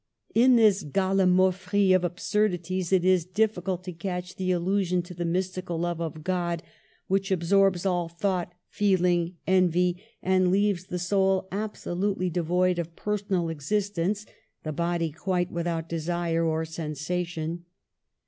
[0.33, 5.77] In this galHmaufry of absurdities it is difficult to catch the allusion to the mystical
[5.77, 6.63] love of God
[7.05, 13.51] which absorbs all thought, feeling, envy, and leaves the soul absolutely devoid of per sonal
[13.51, 14.25] existence,
[14.63, 17.65] the body quite without desire or sensation.